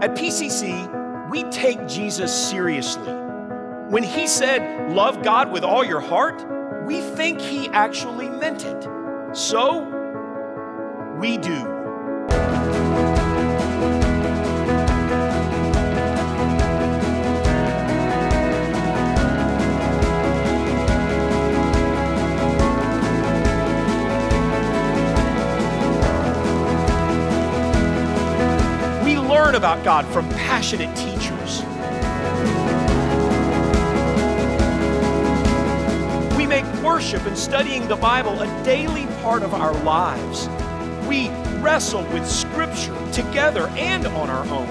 [0.00, 3.12] At PCC, we take Jesus seriously.
[3.90, 6.42] When he said, Love God with all your heart,
[6.86, 8.88] we think he actually meant it.
[9.36, 9.82] So,
[11.20, 11.69] we do.
[29.60, 31.60] About God from passionate teachers.
[36.34, 40.48] We make worship and studying the Bible a daily part of our lives.
[41.06, 41.28] We
[41.60, 44.66] wrestle with Scripture together and on our own.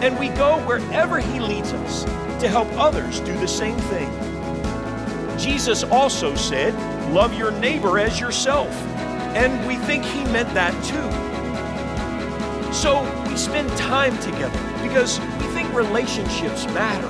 [0.00, 2.04] And we go wherever He leads us
[2.40, 4.08] to help others do the same thing.
[5.36, 6.72] Jesus also said,
[7.12, 8.70] Love your neighbor as yourself.
[9.34, 11.10] And we think He meant that too.
[12.72, 17.08] So we spend time together because we think relationships matter.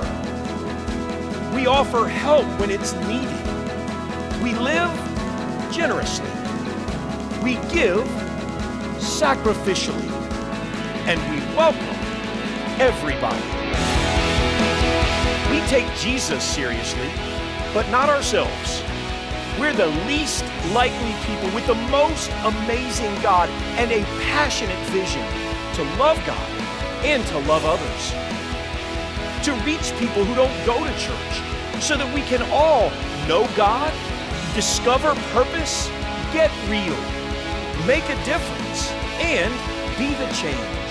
[1.53, 3.43] We offer help when it's needed.
[4.41, 4.89] We live
[5.69, 6.29] generously.
[7.43, 8.05] We give
[9.03, 10.09] sacrificially.
[11.05, 11.83] And we welcome
[12.79, 13.43] everybody.
[15.51, 17.11] We take Jesus seriously,
[17.73, 18.81] but not ourselves.
[19.59, 25.42] We're the least likely people with the most amazing God and a passionate vision
[25.75, 26.49] to love God
[27.03, 28.11] and to love others.
[29.45, 31.35] To reach people who don't go to church
[31.81, 32.91] so that we can all
[33.27, 33.91] know God,
[34.55, 35.89] discover purpose,
[36.31, 36.95] get real,
[37.85, 39.51] make a difference, and
[39.97, 40.82] be the change.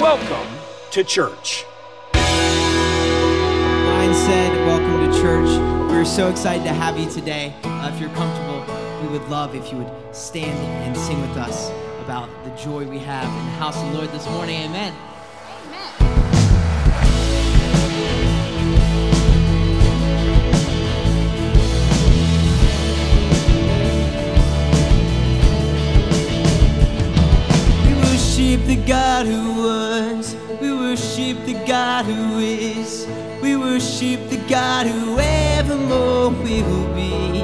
[0.00, 0.48] Welcome
[0.90, 1.64] to church.
[3.94, 5.48] Ryan said, Welcome to church.
[5.90, 7.54] We're so excited to have you today.
[7.62, 8.64] Uh, if you're comfortable,
[9.02, 11.70] we would love if you would stand and sing with us
[12.04, 14.60] about the joy we have in the house of the Lord this morning.
[14.62, 14.92] Amen.
[28.54, 30.36] Worship the God who was.
[30.60, 33.06] We worship the God who is.
[33.42, 37.42] We worship the God who evermore we will be.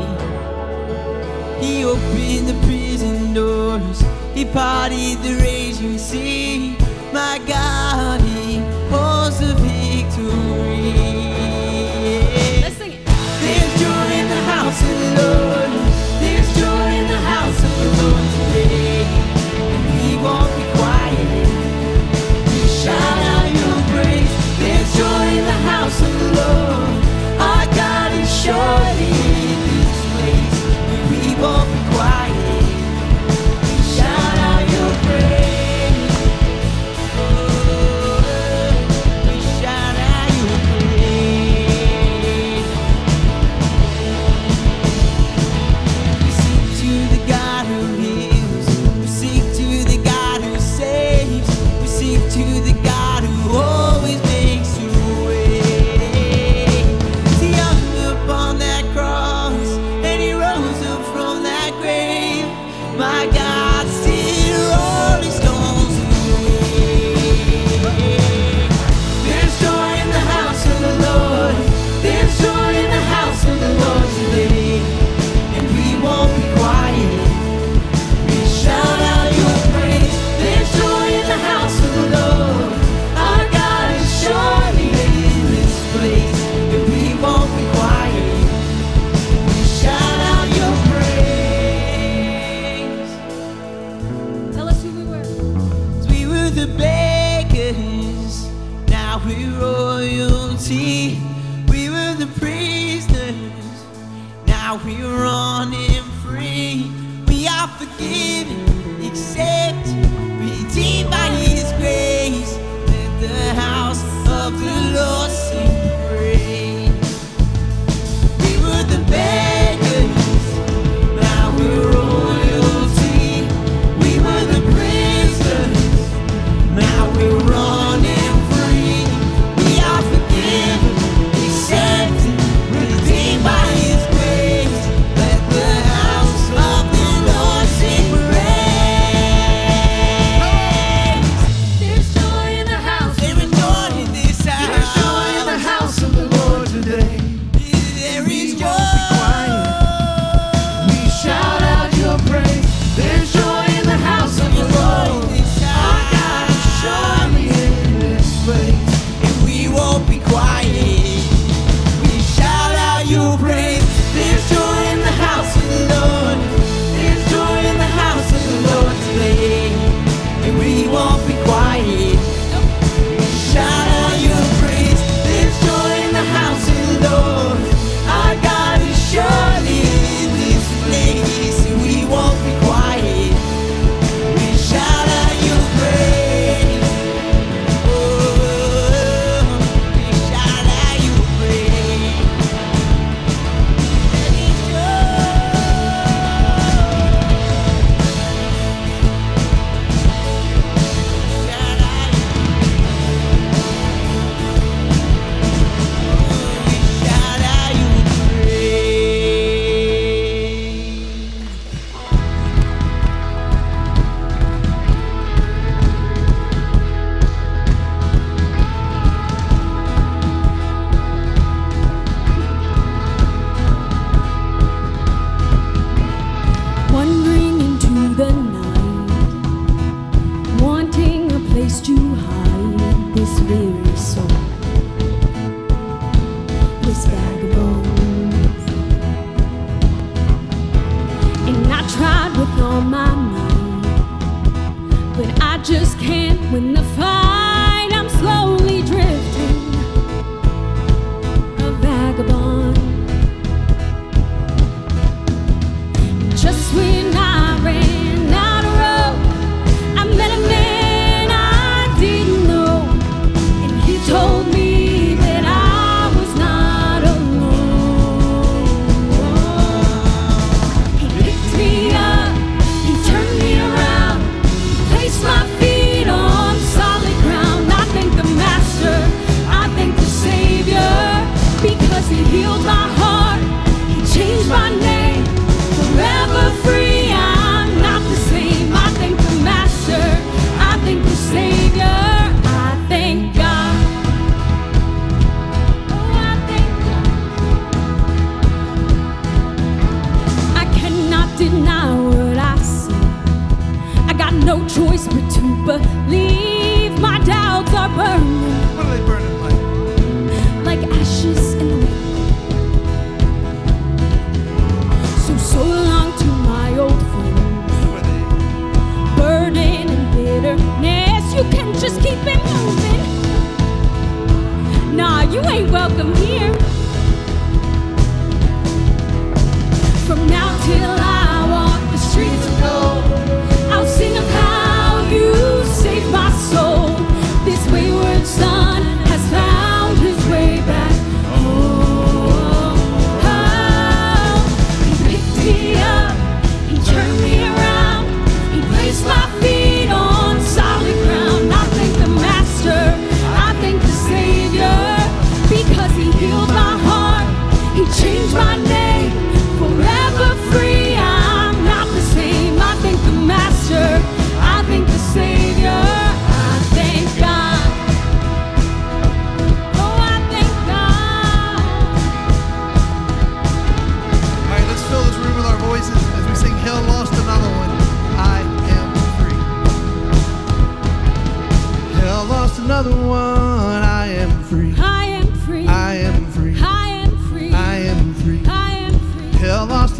[1.65, 4.01] He opened the prison doors.
[4.35, 6.77] He parted the raging sea.
[7.13, 10.93] My God, He holds the victory.
[12.63, 13.05] Let's sing it.
[13.05, 15.50] There's joy in the house of the Lord.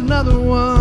[0.01, 0.80] another one.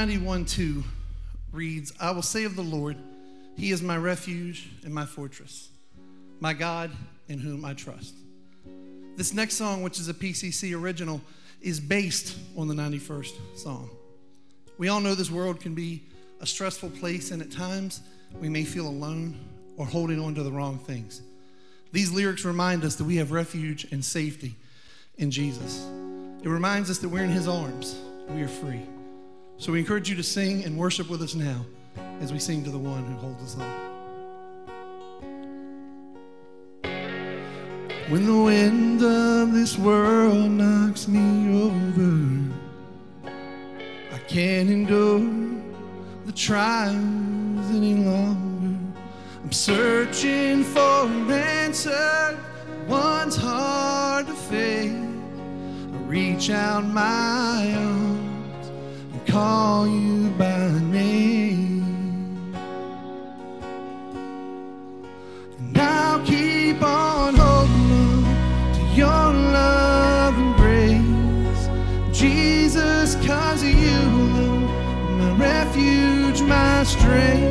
[0.00, 0.82] 91 2
[1.52, 2.96] reads, I will say of the Lord,
[3.54, 5.68] He is my refuge and my fortress,
[6.40, 6.90] my God
[7.28, 8.14] in whom I trust.
[9.16, 11.20] This next song, which is a PCC original,
[11.60, 13.90] is based on the 91st Psalm.
[14.78, 16.02] We all know this world can be
[16.40, 18.00] a stressful place, and at times
[18.40, 19.38] we may feel alone
[19.76, 21.20] or holding on to the wrong things.
[21.92, 24.56] These lyrics remind us that we have refuge and safety
[25.18, 25.86] in Jesus.
[26.42, 28.80] It reminds us that we're in His arms, we are free.
[29.60, 31.66] So we encourage you to sing and worship with us now
[32.22, 33.66] as we sing to the one who holds us all.
[38.08, 42.54] When the wind of this world knocks me over,
[44.14, 45.28] I can't endure
[46.24, 46.96] the trials
[47.70, 48.78] any longer.
[49.44, 52.38] I'm searching for an answer,
[52.88, 54.90] one's hard to face.
[54.90, 57.79] I reach out my
[59.80, 62.54] call you by name.
[65.58, 71.62] And I'll keep on holding on to your love and grace.
[72.12, 77.49] Jesus, cause you alone, my refuge, my strength.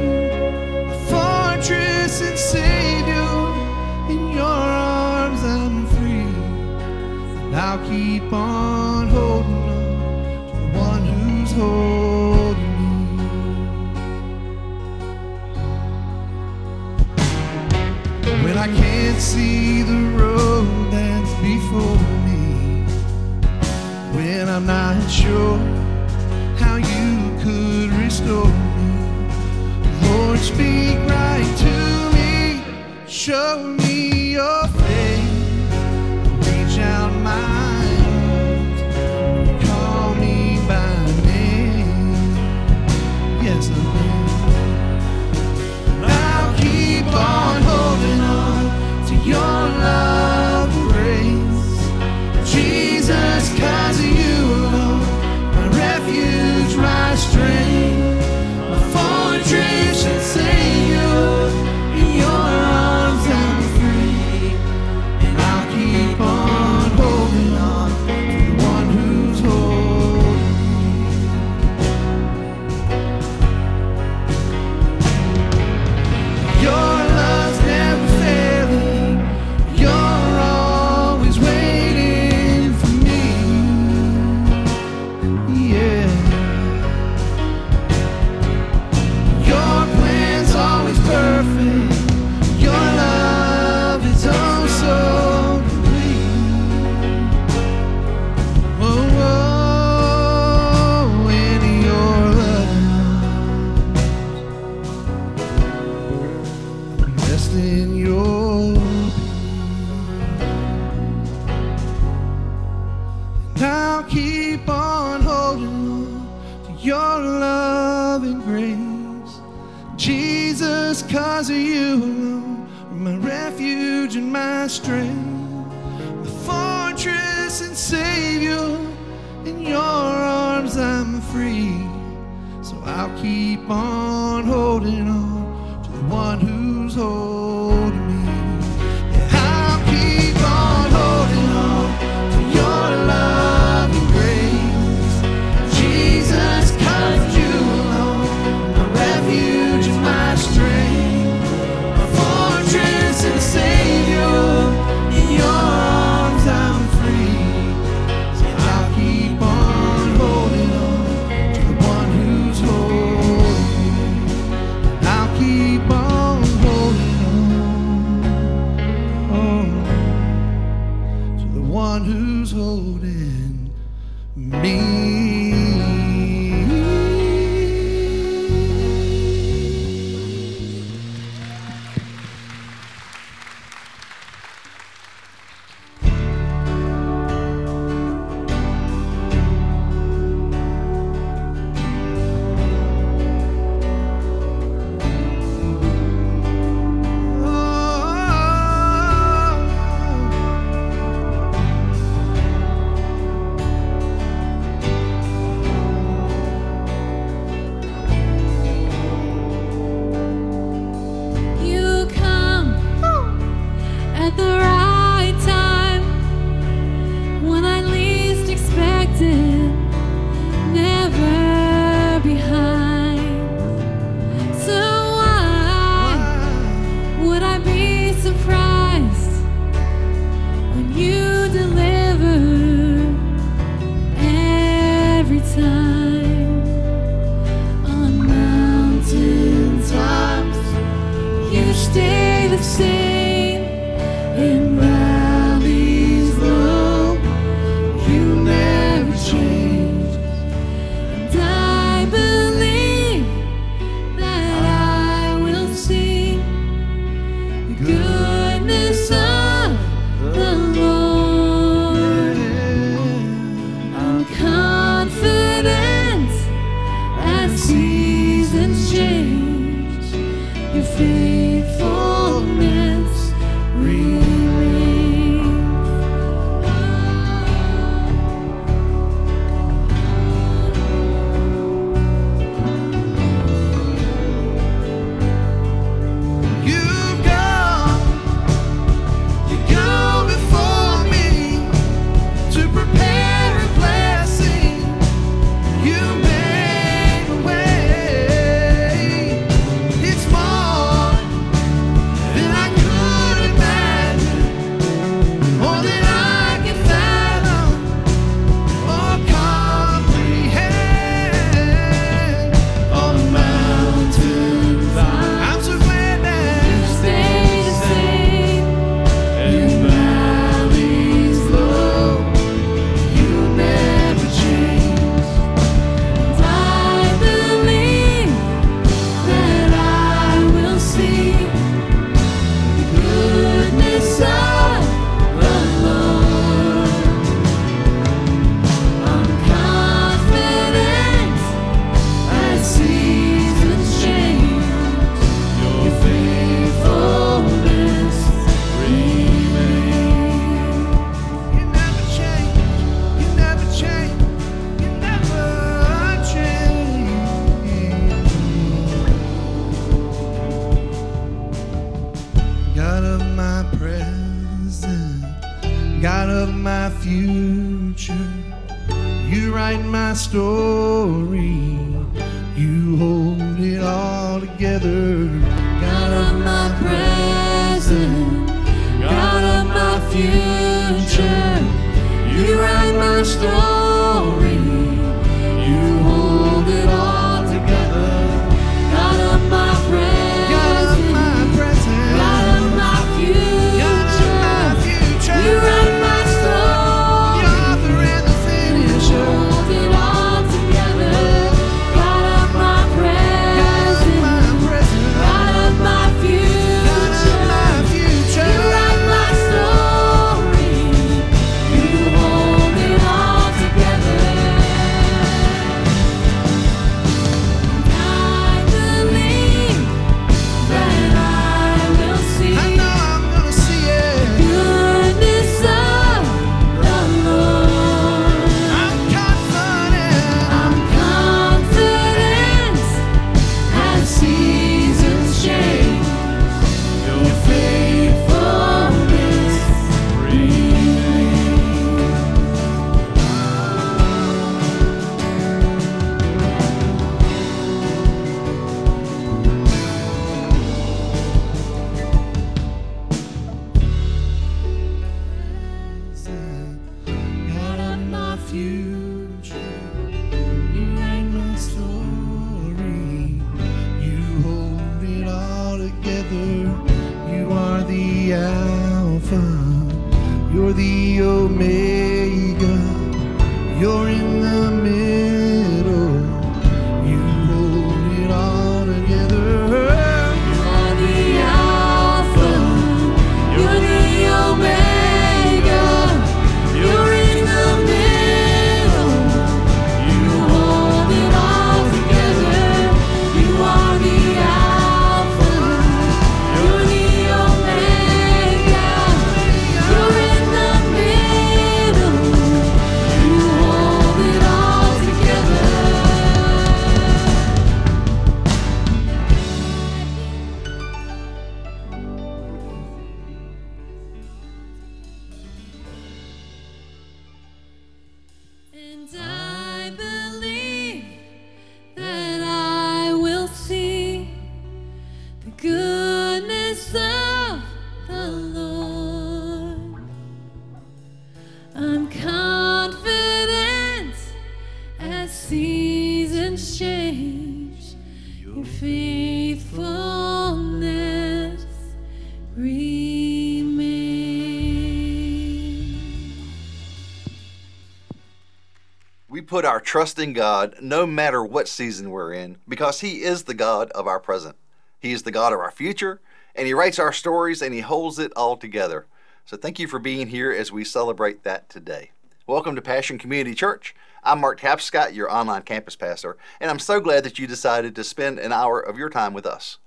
[549.59, 553.53] Put our trust in God no matter what season we're in because He is the
[553.53, 554.55] God of our present.
[555.01, 556.21] He is the God of our future,
[556.55, 559.05] and He writes our stories and He holds it all together.
[559.43, 562.11] So thank you for being here as we celebrate that today.
[562.47, 563.93] Welcome to Passion Community Church.
[564.23, 568.03] I'm Mark Tapscott, your online campus pastor, and I'm so glad that you decided to
[568.05, 569.77] spend an hour of your time with us.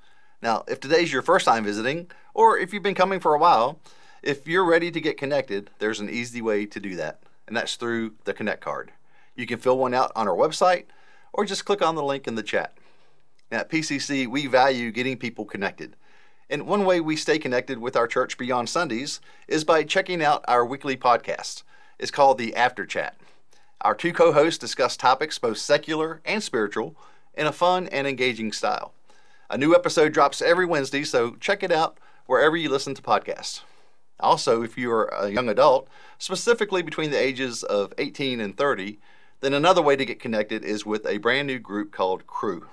[0.43, 3.81] Now, if today's your first time visiting, or if you've been coming for a while,
[4.23, 7.77] if you're ready to get connected, there's an easy way to do that, and that's
[7.77, 8.93] through the Connect card.
[9.35, 10.85] You can fill one out on our website
[11.33, 12.77] or just click on the link in the chat.
[13.51, 15.97] At PCC, we value getting people connected.
[16.49, 20.45] And one way we stay connected with our church beyond Sundays is by checking out
[20.47, 21.63] our weekly podcast.
[21.99, 23.17] It's called the After Chat.
[23.81, 26.95] Our two co hosts discuss topics both secular and spiritual
[27.35, 28.93] in a fun and engaging style.
[29.51, 33.63] A new episode drops every Wednesday, so check it out wherever you listen to podcasts.
[34.21, 38.99] Also, if you are a young adult, specifically between the ages of 18 and 30,
[39.43, 42.69] then another way to get connected is with a brand new group called Crew.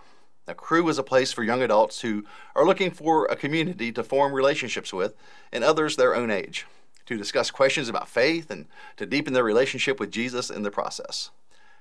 [0.47, 2.23] Now, Crew is a place for young adults who
[2.55, 5.15] are looking for a community to form relationships with
[5.51, 6.67] and others their own age,
[7.07, 11.31] to discuss questions about faith and to deepen their relationship with Jesus in the process.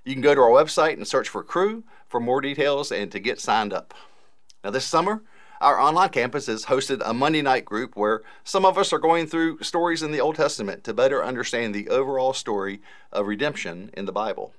[0.07, 3.21] You can go to our website and search for Crew for more details and to
[3.21, 3.93] get signed up.
[4.65, 5.23] Now, this summer,
[5.61, 9.27] our online campus has hosted a Monday night group where some of us are going
[9.27, 12.81] through stories in the Old Testament to better understand the overall story
[13.13, 14.55] of redemption in the Bible.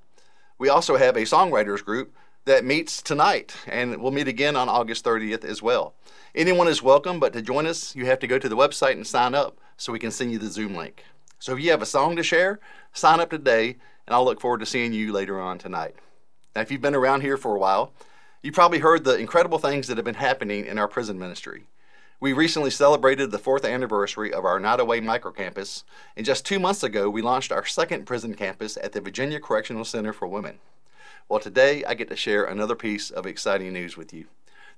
[0.60, 5.06] We also have a songwriters group that meets tonight and we'll meet again on August
[5.06, 5.93] 30th as well.
[6.36, 9.08] Anyone is welcome, but to join us, you have to go to the website and
[9.08, 11.06] sign up so we can send you the Zoom link.
[11.39, 12.60] So if you have a song to share,
[12.91, 15.95] sign up today, and I'll look forward to seeing you later on tonight.
[16.54, 17.93] Now, if you've been around here for a while,
[18.43, 21.67] you probably heard the incredible things that have been happening in our prison ministry.
[22.21, 25.86] We recently celebrated the fourth anniversary of our Nottoway microcampus,
[26.17, 29.86] and just two months ago, we launched our second prison campus at the Virginia Correctional
[29.86, 30.60] Center for Women.
[31.29, 34.25] Well, today I get to share another piece of exciting news with you.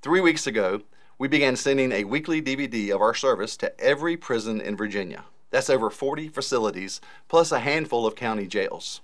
[0.03, 0.81] Three weeks ago,
[1.17, 5.23] we began sending a weekly DVD of our service to every prison in Virginia.
[5.49, 9.01] That's over 40 facilities, plus a handful of county jails.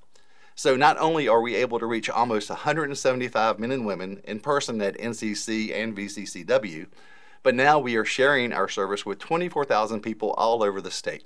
[0.53, 4.79] So not only are we able to reach almost 175 men and women in person
[4.83, 6.85] at NCC and VCCW,
[7.47, 11.25] but now we are sharing our service with 24,000 people all over the state.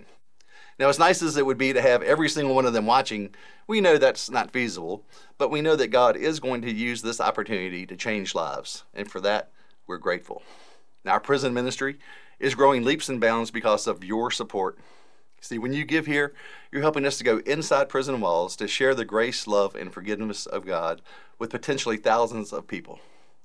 [0.77, 3.33] Now, as nice as it would be to have every single one of them watching,
[3.65, 5.03] we know that's not feasible,
[5.39, 9.09] but we know that God is going to use this opportunity to change lives, and
[9.09, 9.49] for that,
[9.87, 10.43] we're grateful.
[11.03, 11.97] Now, our prison ministry
[12.39, 14.77] is growing leaps and bounds because of your support.
[15.39, 16.35] See, when you give here,
[16.71, 20.45] you're helping us to go inside prison walls to share the grace, love, and forgiveness
[20.45, 21.01] of God
[21.39, 22.99] with potentially thousands of people.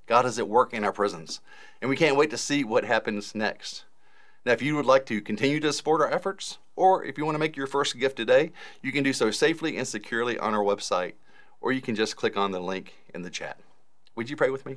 [0.07, 1.41] God is at work in our prisons,
[1.81, 3.85] and we can't wait to see what happens next.
[4.45, 7.35] Now, if you would like to continue to support our efforts, or if you want
[7.35, 10.63] to make your first gift today, you can do so safely and securely on our
[10.63, 11.15] website,
[11.61, 13.59] or you can just click on the link in the chat.
[14.15, 14.77] Would you pray with me?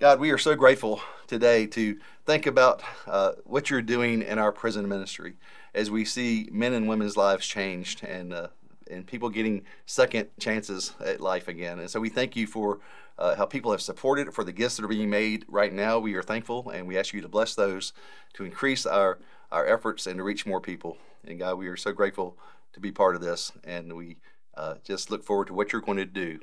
[0.00, 4.52] God, we are so grateful today to think about uh, what you're doing in our
[4.52, 5.34] prison ministry
[5.74, 8.48] as we see men and women's lives changed and uh,
[8.88, 11.78] and people getting second chances at life again.
[11.78, 12.78] And so we thank you for
[13.18, 15.98] uh, how people have supported for the gifts that are being made right now.
[15.98, 17.92] We are thankful and we ask you to bless those
[18.34, 19.18] to increase our
[19.50, 20.98] our efforts and to reach more people.
[21.26, 22.36] And God, we are so grateful
[22.74, 24.18] to be part of this, and we
[24.56, 26.40] uh, just look forward to what you're going to do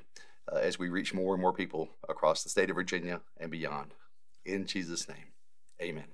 [0.51, 3.93] uh, as we reach more and more people across the state of Virginia and beyond.
[4.45, 5.33] In Jesus' name,
[5.81, 6.05] amen.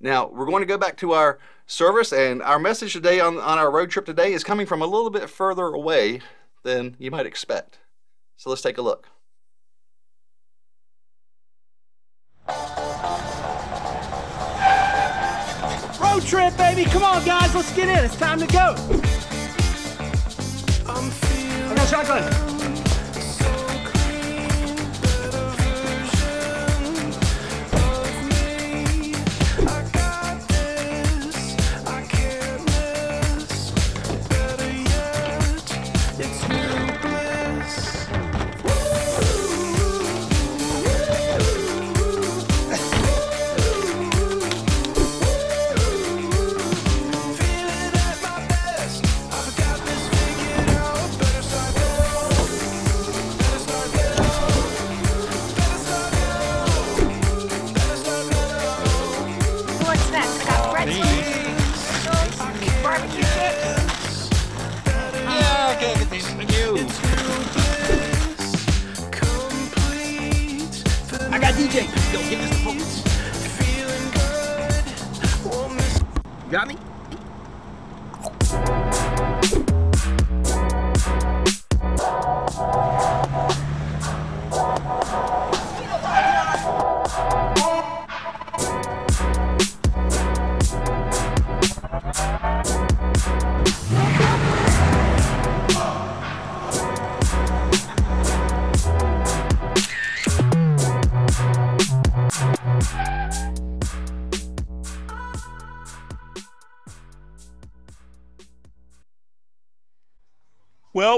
[0.00, 3.58] Now, we're going to go back to our service, and our message today on, on
[3.58, 6.20] our road trip today is coming from a little bit further away
[6.62, 7.78] than you might expect.
[8.38, 9.08] So let's take a look.
[16.00, 16.84] Road trip, baby.
[16.84, 17.52] Come on, guys.
[17.52, 18.04] Let's get in.
[18.04, 18.76] It's time to go.
[20.86, 22.57] I got shotgun.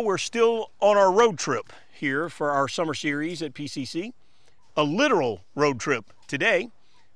[0.03, 4.15] We're still on our road trip here for our summer series at PCC.
[4.75, 6.71] A literal road trip today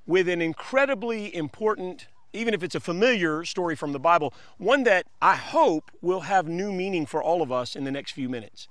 [0.07, 5.07] with an incredibly important, even if it's a familiar story from the Bible, one that
[5.23, 8.69] I hope will have new meaning for all of us in the next few minutes.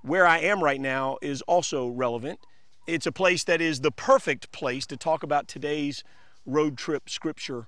[0.00, 2.40] Where I am right now is also relevant.
[2.86, 6.02] It's a place that is the perfect place to talk about today's
[6.46, 7.66] road trip scripture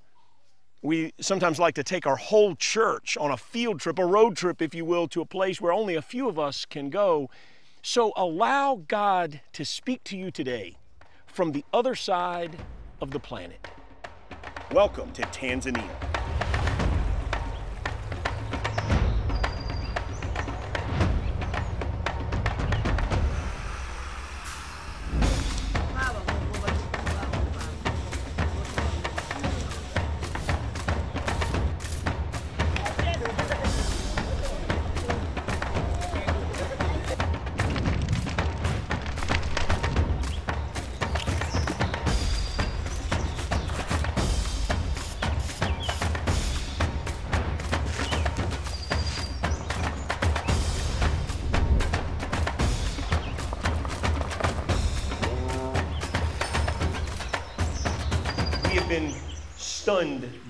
[0.82, 4.62] we sometimes like to take our whole church on a field trip, a road trip,
[4.62, 7.28] if you will, to a place where only a few of us can go.
[7.82, 10.76] So allow God to speak to you today
[11.26, 12.56] from the other side
[13.00, 13.66] of the planet.
[14.72, 16.19] Welcome to Tanzania.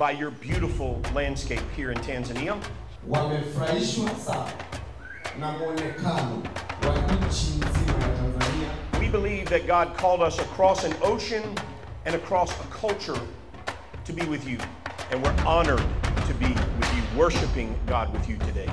[0.01, 2.57] By your beautiful landscape here in Tanzania.
[3.09, 4.53] wamefurahishwa sana
[5.41, 6.43] na mwonekano
[6.89, 8.71] wa nchi nzima ya Tanzania.
[9.01, 11.43] We believe that God called us across an ocean
[12.07, 13.21] and across a culture
[14.07, 14.59] to be with you.
[15.11, 15.85] And we're honored
[16.29, 18.71] to be with you, worshiping God with you today.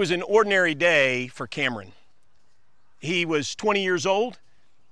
[0.00, 1.92] Was an ordinary day for Cameron.
[3.00, 4.38] He was 20 years old.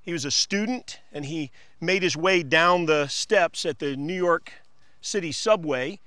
[0.03, 4.13] He was a student, and he made his way down the steps at the New
[4.13, 4.53] York
[5.01, 5.99] City subway,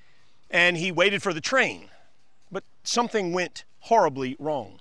[0.51, 1.89] and he waited for the train.
[2.51, 4.79] But something went horribly wrong.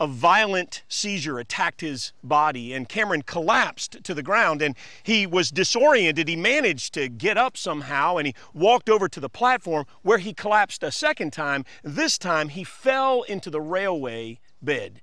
[0.00, 5.50] A violent seizure attacked his body, and Cameron collapsed to the ground, and he was
[5.50, 6.28] disoriented.
[6.28, 10.32] He managed to get up somehow, and he walked over to the platform where he
[10.32, 11.64] collapsed a second time.
[11.82, 15.02] This time, he fell into the railway bed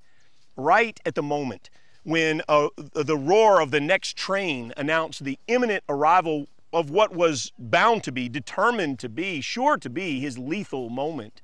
[0.55, 1.69] right at the moment
[2.03, 7.51] when uh, the roar of the next train announced the imminent arrival of what was
[7.58, 11.41] bound to be, determined to be, sure to be his lethal moment.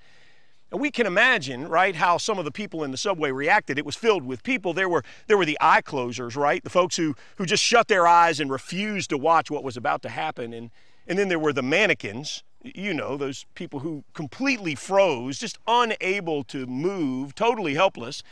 [0.72, 3.78] And we can imagine, right, how some of the people in the subway reacted.
[3.78, 4.74] It was filled with people.
[4.74, 6.64] There were there were the eye closers, right?
[6.64, 10.02] The folks who who just shut their eyes and refused to watch what was about
[10.04, 10.54] to happen.
[10.54, 10.72] And
[11.08, 16.44] and then there were the mannequins, you know, those people who completely froze, just unable
[16.46, 18.24] to move, totally helpless.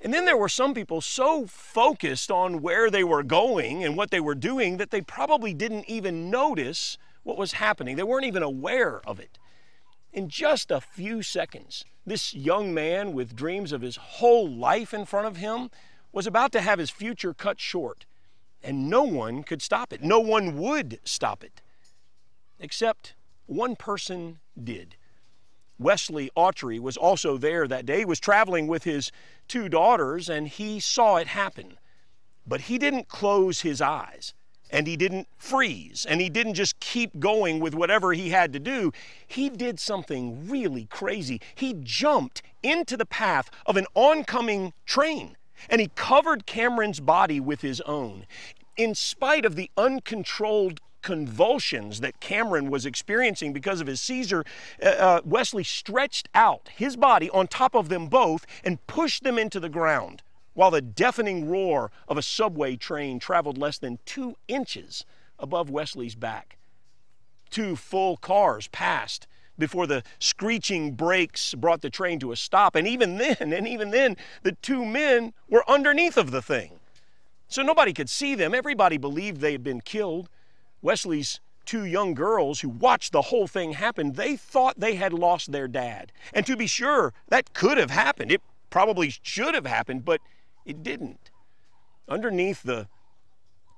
[0.00, 4.10] And then there were some people so focused on where they were going and what
[4.10, 7.96] they were doing that they probably didn't even notice what was happening.
[7.96, 9.38] They weren't even aware of it.
[10.12, 15.04] In just a few seconds, this young man with dreams of his whole life in
[15.04, 15.70] front of him
[16.12, 18.06] was about to have his future cut short,
[18.62, 20.02] and no one could stop it.
[20.02, 21.62] No one would stop it.
[22.58, 23.14] Except
[23.46, 24.96] one person did.
[25.78, 28.00] Wesley Autrey was also there that day.
[28.00, 29.10] He was traveling with his
[29.48, 31.78] two daughters and he saw it happen.
[32.46, 34.34] But he didn't close his eyes
[34.70, 38.58] and he didn't freeze and he didn't just keep going with whatever he had to
[38.58, 38.92] do.
[39.26, 41.40] He did something really crazy.
[41.54, 45.36] He jumped into the path of an oncoming train
[45.68, 48.26] and he covered Cameron's body with his own.
[48.76, 54.44] In spite of the uncontrolled convulsions that Cameron was experiencing because of his seizure,
[54.82, 59.38] uh, uh, Wesley stretched out his body on top of them both and pushed them
[59.38, 60.22] into the ground
[60.54, 65.04] while the deafening roar of a subway train traveled less than two inches
[65.38, 66.58] above Wesley's back.
[67.50, 69.26] Two full cars passed
[69.58, 72.74] before the screeching brakes brought the train to a stop.
[72.74, 76.80] And even then, and even then, the two men were underneath of the thing.
[77.48, 78.54] So nobody could see them.
[78.54, 80.28] Everybody believed they had been killed.
[80.82, 85.52] Wesley's two young girls who watched the whole thing happen, they thought they had lost
[85.52, 86.10] their dad.
[86.32, 88.32] And to be sure, that could have happened.
[88.32, 90.20] It probably should have happened, but
[90.70, 91.30] it didn't.
[92.08, 92.88] Underneath the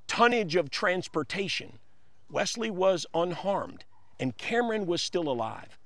[0.07, 1.79] tonnage of transportation,
[2.31, 3.85] Wesley was unharmed,
[4.21, 5.79] and Cameron was still alive.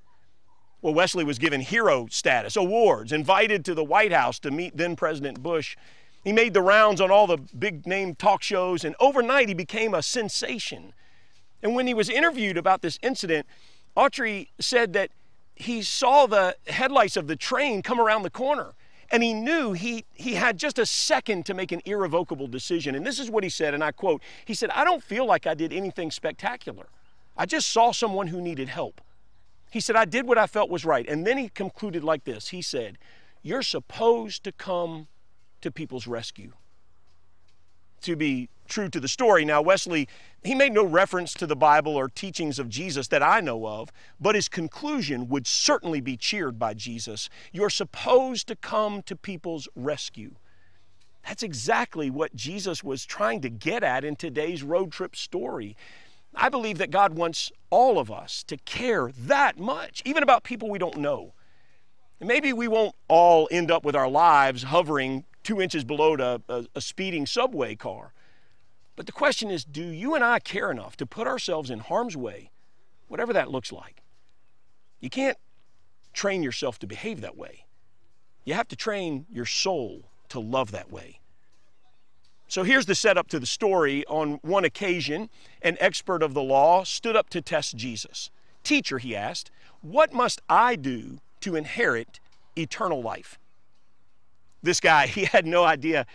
[0.83, 4.95] Well, Wesley was given hero status, awards, invited to the White House to meet then
[4.95, 5.77] President Bush.
[6.23, 9.95] He made the rounds on all the big name talk shows, and overnight he became
[9.95, 10.93] a sensation.
[11.63, 13.47] And when he was interviewed about this incident,
[13.97, 15.11] Autrey said that
[15.55, 18.75] he saw the headlights of the train come around the corner
[19.11, 22.95] and he knew he, he had just a second to make an irrevocable decision.
[22.95, 25.47] And this is what he said, and I quote He said, I don't feel like
[25.47, 26.87] I did anything spectacular.
[27.37, 29.01] I just saw someone who needed help.
[29.71, 31.07] He said, I did what I felt was right.
[31.09, 32.99] And then he concluded like this He said,
[33.43, 35.09] You're supposed to come
[35.61, 36.53] to people's rescue.
[38.03, 40.09] To be true to the story, now Wesley,
[40.43, 43.93] he made no reference to the Bible or teachings of Jesus that I know of,
[44.21, 47.29] but his conclusion would certainly be cheered by Jesus.
[47.53, 50.37] You're supposed to come to people's rescue.
[51.27, 55.77] That's exactly what Jesus was trying to get at in today's road trip story.
[56.35, 60.71] I believe that God wants all of us to care that much, even about people
[60.71, 61.33] we don't know.
[62.21, 66.43] And maybe we won't all end up with our lives hovering two inches below the,
[66.49, 68.13] a, a speeding subway car.
[68.97, 72.17] But the question is do you and I care enough to put ourselves in harm's
[72.17, 72.51] way,
[73.07, 74.03] whatever that looks like?
[74.99, 75.39] You can't
[76.13, 77.65] train yourself to behave that way.
[78.45, 81.21] You have to train your soul to love that way.
[82.49, 84.05] So here's the setup to the story.
[84.07, 85.31] On one occasion,
[85.63, 88.31] an expert of the law stood up to test Jesus.
[88.65, 92.19] Teacher, he asked, what must I do to inherit
[92.57, 93.39] eternal life?
[94.67, 96.07] This guy, he had no idea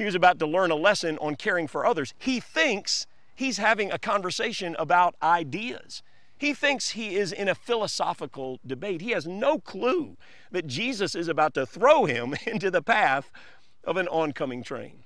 [0.00, 2.14] he was about to learn a lesson on caring for others.
[2.16, 6.02] He thinks he's having a conversation about ideas.
[6.38, 9.02] He thinks he is in a philosophical debate.
[9.02, 10.16] He has no clue
[10.52, 13.30] that Jesus is about to throw him into the path
[13.84, 15.04] of an oncoming train.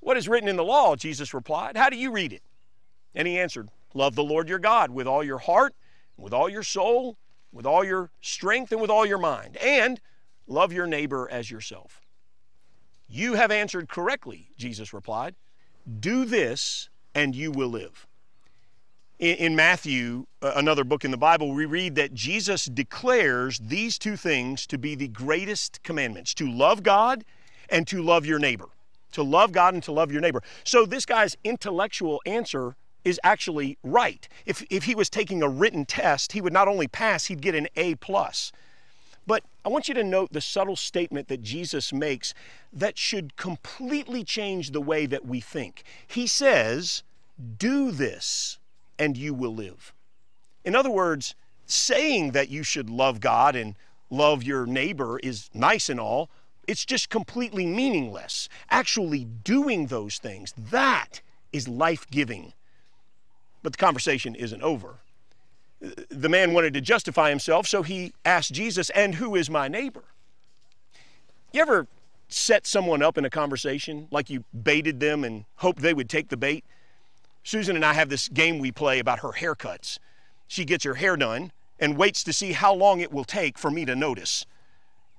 [0.00, 0.96] What is written in the law?
[0.96, 1.76] Jesus replied.
[1.76, 2.42] How do you read it?
[3.14, 5.74] And he answered, Love the Lord your God with all your heart,
[6.16, 7.18] with all your soul,
[7.52, 10.00] with all your strength, and with all your mind, and
[10.46, 12.00] love your neighbor as yourself.
[13.08, 15.34] You have answered correctly, Jesus replied.
[16.00, 18.06] Do this, and you will live.
[19.18, 23.98] In, in Matthew, uh, another book in the Bible, we read that Jesus declares these
[23.98, 27.24] two things to be the greatest commandments to love God
[27.68, 28.68] and to love your neighbor.
[29.12, 30.42] To love God and to love your neighbor.
[30.64, 34.26] So, this guy's intellectual answer is actually right.
[34.46, 37.54] If, if he was taking a written test, he would not only pass, he'd get
[37.54, 37.94] an A.
[37.96, 38.50] plus.
[39.64, 42.34] I want you to note the subtle statement that Jesus makes
[42.72, 45.84] that should completely change the way that we think.
[46.06, 47.02] He says,
[47.58, 48.58] Do this
[48.98, 49.94] and you will live.
[50.64, 51.34] In other words,
[51.66, 53.74] saying that you should love God and
[54.10, 56.28] love your neighbor is nice and all,
[56.68, 58.48] it's just completely meaningless.
[58.70, 61.20] Actually, doing those things, that
[61.52, 62.52] is life giving.
[63.62, 64.98] But the conversation isn't over.
[66.08, 70.04] The man wanted to justify himself, so he asked Jesus, And who is my neighbor?
[71.52, 71.86] You ever
[72.28, 76.28] set someone up in a conversation like you baited them and hoped they would take
[76.28, 76.64] the bait?
[77.42, 79.98] Susan and I have this game we play about her haircuts.
[80.48, 83.70] She gets her hair done and waits to see how long it will take for
[83.70, 84.46] me to notice.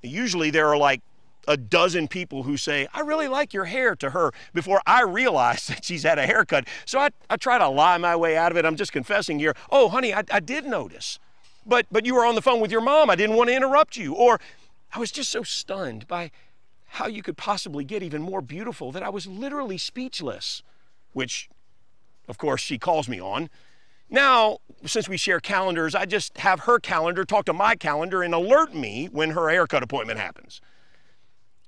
[0.02, 1.02] Usually there are like
[1.48, 5.68] a dozen people who say, I really like your hair to her before I realize
[5.68, 6.68] that she's had a haircut.
[6.86, 8.66] So I, I try to lie my way out of it.
[8.66, 11.20] I'm just confessing here, oh, honey, I, I did notice.
[11.66, 13.10] But, but you were on the phone with your mom.
[13.10, 14.14] I didn't want to interrupt you.
[14.14, 14.40] Or
[14.94, 16.32] I was just so stunned by
[16.86, 20.64] how you could possibly get even more beautiful that I was literally speechless,
[21.14, 21.50] which,
[22.28, 23.50] of course, she calls me on.
[24.10, 28.34] Now, since we share calendars, I just have her calendar talk to my calendar and
[28.34, 30.62] alert me when her haircut appointment happens.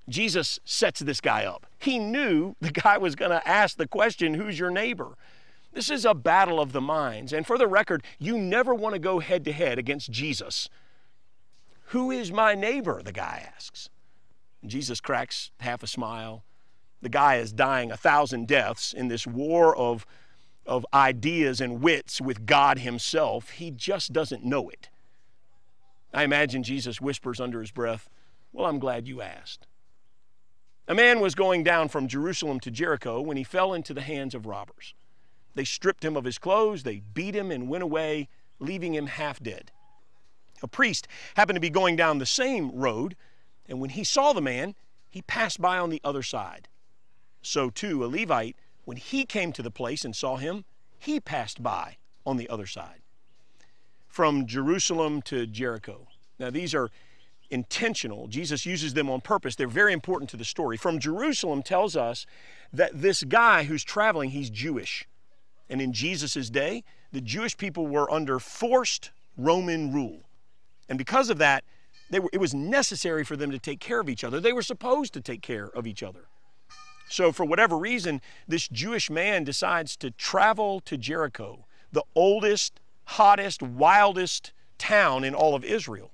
[0.09, 1.65] Jesus sets this guy up.
[1.79, 5.17] He knew the guy was going to ask the question, Who's your neighbor?
[5.73, 7.33] This is a battle of the minds.
[7.33, 10.69] And for the record, you never want to go head to head against Jesus.
[11.87, 13.01] Who is my neighbor?
[13.03, 13.89] The guy asks.
[14.65, 16.43] Jesus cracks half a smile.
[17.01, 20.05] The guy is dying a thousand deaths in this war of,
[20.65, 23.51] of ideas and wits with God Himself.
[23.51, 24.89] He just doesn't know it.
[26.13, 28.09] I imagine Jesus whispers under his breath,
[28.51, 29.67] Well, I'm glad you asked.
[30.87, 34.33] A man was going down from Jerusalem to Jericho when he fell into the hands
[34.33, 34.93] of robbers.
[35.53, 38.29] They stripped him of his clothes, they beat him, and went away,
[38.59, 39.71] leaving him half dead.
[40.63, 43.15] A priest happened to be going down the same road,
[43.67, 44.75] and when he saw the man,
[45.09, 46.67] he passed by on the other side.
[47.41, 50.63] So too, a Levite, when he came to the place and saw him,
[50.97, 53.01] he passed by on the other side.
[54.07, 56.07] From Jerusalem to Jericho.
[56.39, 56.89] Now, these are
[57.49, 58.27] intentional.
[58.27, 59.55] Jesus uses them on purpose.
[59.55, 60.77] They're very important to the story.
[60.77, 62.25] From Jerusalem tells us
[62.73, 65.07] that this guy who's traveling, he's Jewish.
[65.69, 70.23] And in Jesus' day, the Jewish people were under forced Roman rule.
[70.89, 71.63] And because of that,
[72.11, 74.39] were, it was necessary for them to take care of each other.
[74.39, 76.25] They were supposed to take care of each other.
[77.09, 83.61] So, for whatever reason, this Jewish man decides to travel to Jericho, the oldest, hottest,
[83.61, 86.11] wildest town in all of Israel.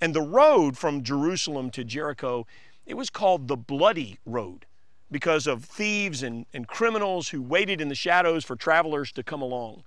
[0.00, 2.46] And the road from Jerusalem to Jericho,
[2.84, 4.66] it was called the Bloody Road
[5.10, 9.40] because of thieves and, and criminals who waited in the shadows for travelers to come
[9.40, 9.82] along.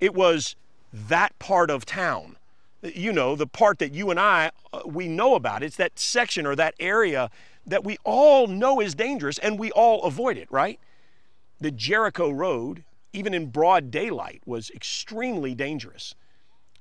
[0.00, 0.56] It was
[0.92, 2.36] that part of town.
[2.82, 5.62] You know, the part that you and I, uh, we know about.
[5.62, 7.30] It's that section or that area
[7.66, 10.78] that we all know is dangerous and we all avoid it, right?
[11.60, 16.14] The Jericho Road, even in broad daylight, was extremely dangerous.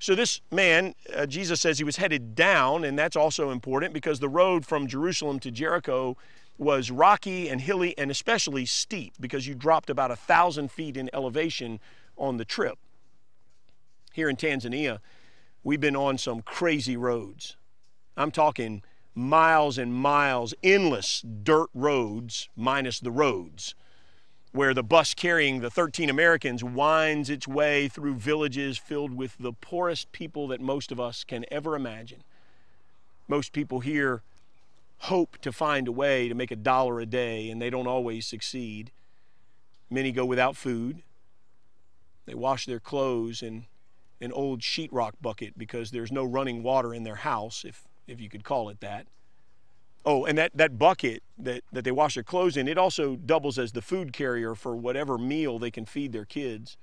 [0.03, 4.19] So, this man, uh, Jesus says he was headed down, and that's also important because
[4.19, 6.17] the road from Jerusalem to Jericho
[6.57, 11.09] was rocky and hilly and especially steep because you dropped about a thousand feet in
[11.13, 11.79] elevation
[12.17, 12.77] on the trip.
[14.11, 14.99] Here in Tanzania,
[15.63, 17.55] we've been on some crazy roads.
[18.17, 18.83] I'm talking
[19.15, 23.73] miles and miles, endless dirt roads, minus the roads,
[24.53, 29.51] where the bus carrying the 13 Americans winds its way through villages filled with the
[29.51, 32.23] poorest people that most of us can ever imagine.
[33.27, 34.21] Most people here
[34.99, 38.27] hope to find a way to make a dollar a day, and they don't always
[38.27, 38.91] succeed.
[39.89, 41.01] Many go without food.
[42.27, 43.65] They wash their clothes in
[44.21, 48.29] an old sheetrock bucket because there's no running water in their house, if, if you
[48.29, 49.07] could call it that.
[50.05, 53.57] Oh, and that, that bucket that, that they wash their clothes in, it also doubles
[53.57, 56.77] as the food carrier for whatever meal they can feed their kids.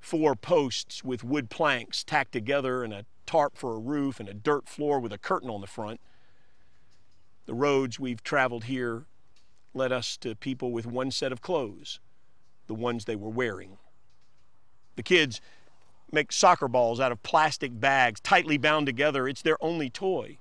[0.00, 4.34] Four posts with wood planks tacked together and a tarp for a roof and a
[4.34, 6.00] dirt floor with a curtain on the front.
[7.46, 9.04] The roads we've traveled here
[9.72, 12.00] led us to people with one set of clothes,
[12.66, 13.78] the ones they were wearing.
[14.96, 15.40] The kids
[16.10, 19.28] make soccer balls out of plastic bags tightly bound together.
[19.28, 20.38] It's their only toy.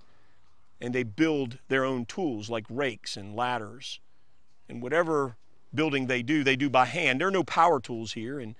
[0.82, 4.00] And they build their own tools like rakes and ladders.
[4.68, 5.36] And whatever
[5.74, 7.20] building they do, they do by hand.
[7.20, 8.40] There are no power tools here.
[8.40, 8.56] And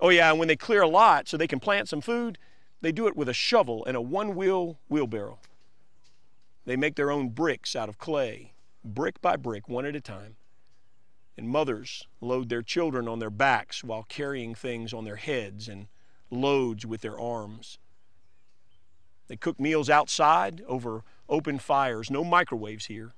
[0.00, 2.38] oh, yeah, and when they clear a lot so they can plant some food,
[2.80, 5.38] they do it with a shovel and a one wheel wheelbarrow.
[6.64, 8.52] They make their own bricks out of clay,
[8.84, 10.36] brick by brick, one at a time.
[11.38, 15.86] And mothers load their children on their backs while carrying things on their heads and
[16.30, 17.78] loads with their arms.
[19.28, 23.14] They cook meals outside over open fires, no microwaves here.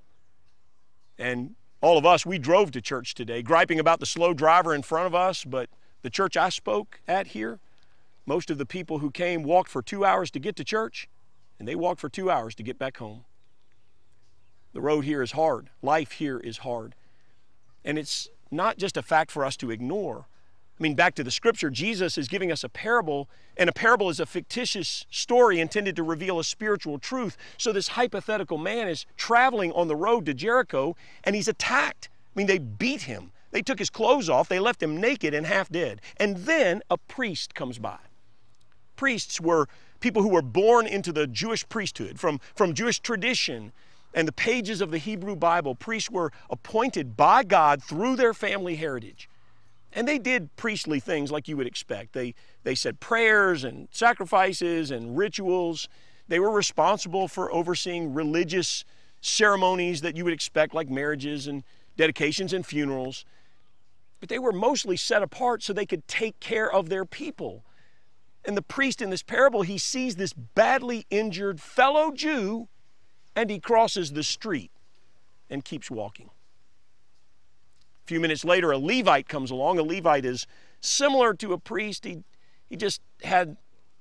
[1.19, 4.83] And all of us, we drove to church today, griping about the slow driver in
[4.83, 5.69] front of us, but
[6.03, 7.61] the church I spoke at here,
[8.27, 11.09] most of the people who came walked for two hours to get to church,
[11.59, 13.25] and they walked for two hours to get back home.
[14.73, 15.71] The road here is hard.
[15.83, 16.95] Life here is hard.
[17.85, 20.27] And it's not just a fact for us to ignore.
[20.79, 24.11] I mean, back to the scripture, Jesus is giving us a parable, and a parable
[24.11, 27.37] is a fictitious story intended to reveal a spiritual truth.
[27.57, 32.09] So, this hypothetical man is traveling on the road to Jericho, and he's attacked.
[32.35, 33.33] I mean, they beat him.
[33.51, 36.01] They took his clothes off, they left him naked and half dead.
[36.19, 37.99] And then a priest comes by.
[38.95, 39.69] Priests were
[40.01, 43.73] people who were born into the Jewish priesthood, from, from Jewish tradition
[44.15, 48.77] and the pages of the Hebrew Bible, priests were appointed by God through their family
[48.77, 49.29] heritage.
[49.93, 52.13] And they did priestly things like you would expect.
[52.13, 55.89] They, they said prayers and sacrifices and rituals.
[56.29, 58.85] They were responsible for overseeing religious
[59.21, 61.65] ceremonies that you would expect, like marriages and
[61.97, 63.25] dedications and funerals.
[64.21, 67.65] But they were mostly set apart so they could take care of their people.
[68.45, 72.69] And the priest in this parable, he sees this badly injured fellow Jew
[73.35, 74.71] and he crosses the street
[75.49, 76.31] and keeps walking.
[78.09, 79.79] Few minutes later, a Levite comes along.
[79.79, 80.47] A Levite is
[80.81, 82.25] similar to a priest, he,
[82.71, 83.59] he just had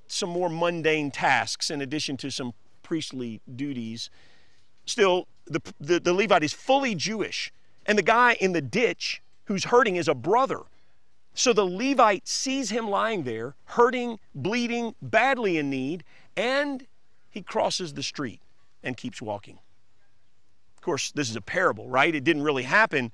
[0.07, 2.53] some more mundane tasks in addition to some
[2.83, 4.09] priestly duties.
[4.85, 7.51] Still, the, the, the Levite is fully Jewish,
[7.85, 10.61] and the guy in the ditch who's hurting is a brother.
[11.33, 16.05] So the Levite sees him lying there, hurting, bleeding, badly in need,
[16.37, 16.87] and
[17.29, 18.39] he crosses the street
[18.81, 19.59] and keeps walking.
[20.77, 22.15] Of course, this is a parable, right?
[22.15, 23.11] It didn't really happen,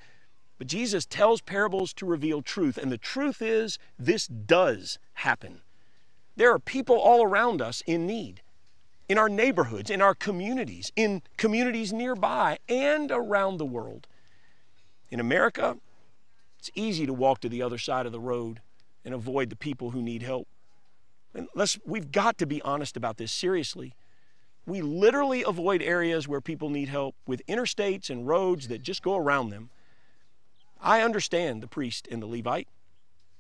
[0.64, 5.60] but Jesus tells parables to reveal truth, and the truth is this does happen.
[6.38, 8.42] There are people all around us in need,
[9.10, 14.08] in our neighborhoods, in our communities, in communities nearby, and around the world.
[15.10, 15.80] In America,
[16.58, 18.62] it's easy to walk to the other side of the road
[19.04, 20.48] and avoid the people who need help.
[21.34, 23.96] And let's, we've got to be honest about this seriously.
[24.66, 29.18] We literally avoid areas where people need help with interstates and roads that just go
[29.18, 29.70] around them.
[30.84, 32.68] I understand the priest and the Levite.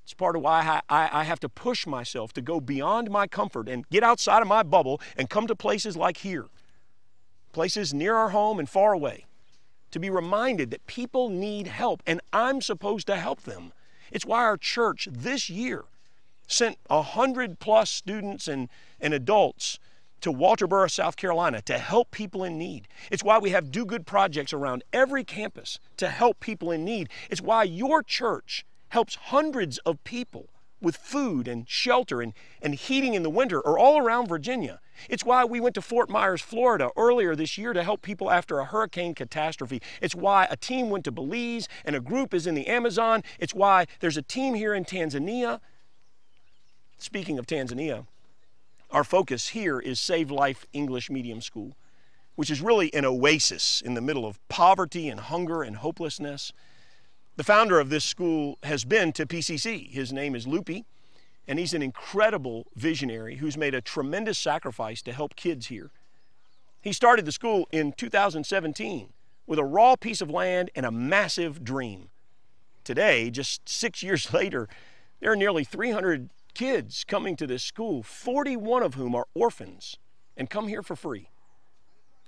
[0.03, 3.69] It's part of why I, I, have to push myself to go beyond my comfort
[3.69, 6.47] and get outside of my bubble and come to places like here,
[7.53, 9.25] places near our home and far away,
[9.91, 13.71] to be reminded that people need help and I'm supposed to help them.
[14.11, 15.85] It's why our church this year
[16.47, 18.67] sent a hundred plus students and,
[18.99, 19.79] and adults
[20.24, 22.88] to Walterboro, South Carolina to help people in need.
[23.11, 27.09] It's why we have do good projects around every campus to help people in need.
[27.30, 30.47] It's why your church helps hundreds of people
[30.80, 34.80] with food and shelter and, and heating in the winter or all around Virginia.
[35.09, 38.59] It's why we went to Fort Myers, Florida earlier this year to help people after
[38.59, 39.82] a hurricane catastrophe.
[40.01, 43.24] It's why a team went to Belize and a group is in the Amazon.
[43.39, 45.59] It's why there's a team here in Tanzania.
[46.97, 48.05] Speaking of Tanzania,
[48.93, 51.75] our focus here is Save Life English Medium School.
[52.35, 56.51] which is really an oasis in the middle of poverty and hunger and hopelessness.
[57.35, 59.87] The founder of this school has been to PCC.
[59.91, 60.83] His name is Loopy,
[61.47, 65.91] and he's an incredible visionary who's made a tremendous sacrifice to help kids here.
[66.81, 69.13] He started the school in 2017
[69.45, 72.09] with a raw piece of land and a massive dream.
[72.83, 74.67] Today, just six years later,
[75.19, 79.97] there are nearly 300 kids coming to this school, 41 of whom are orphans
[80.37, 81.29] and come here for free.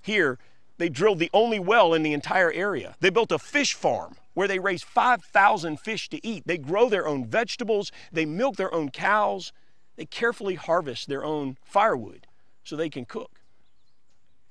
[0.02, 0.38] Here,
[0.78, 2.96] they drilled the only well in the entire area.
[3.00, 6.44] They built a fish farm where they raise 5,000 fish to eat.
[6.46, 9.54] They grow their own vegetables, they milk their own cows,
[9.96, 12.28] they carefully harvest their own firewood
[12.64, 13.40] so they can cook.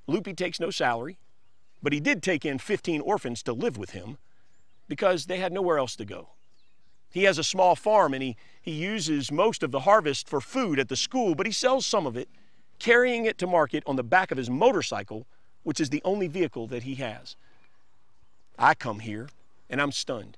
[0.07, 1.17] Loopy takes no salary,
[1.81, 4.17] but he did take in 15 orphans to live with him
[4.87, 6.29] because they had nowhere else to go.
[7.11, 10.79] He has a small farm and he, he uses most of the harvest for food
[10.79, 12.27] at the school, but he sells some of it,
[12.79, 15.27] carrying it to market on the back of his motorcycle,
[15.61, 17.35] which is the only vehicle that he has.
[18.57, 19.29] I come here
[19.69, 20.37] and I'm stunned.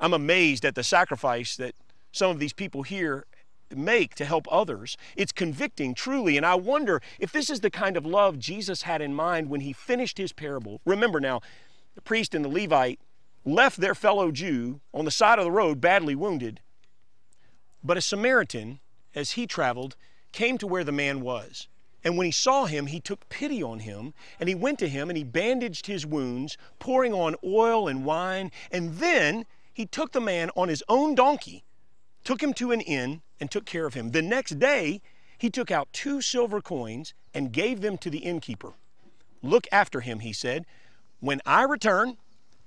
[0.00, 1.74] I'm amazed at the sacrifice that
[2.12, 3.26] some of these people here
[3.74, 4.96] make to help others.
[5.14, 9.02] It's convicting, truly, and I wonder if this is the kind of love Jesus had
[9.02, 10.80] in mind when he finished his parable.
[10.86, 11.42] Remember now,
[11.94, 13.00] the priest and the Levite
[13.44, 16.60] left their fellow Jew on the side of the road badly wounded,
[17.82, 18.80] but a Samaritan,
[19.14, 19.96] as he traveled,
[20.32, 21.68] came to where the man was.
[22.04, 25.10] And when he saw him, he took pity on him, and he went to him
[25.10, 28.52] and he bandaged his wounds, pouring on oil and wine.
[28.70, 31.64] And then he took the man on his own donkey,
[32.22, 34.12] took him to an inn, and took care of him.
[34.12, 35.00] The next day,
[35.36, 38.74] he took out two silver coins and gave them to the innkeeper.
[39.42, 40.64] Look after him, he said.
[41.20, 42.16] When I return,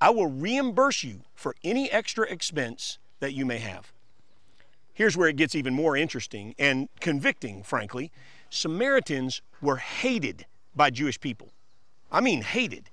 [0.02, 3.92] I will reimburse you for any extra expense that you may have.
[5.00, 8.12] Here's where it gets even more interesting and convicting, frankly.
[8.50, 10.46] Samaritans were hated
[10.76, 11.54] by Jewish people.
[12.12, 12.90] I mean, hated.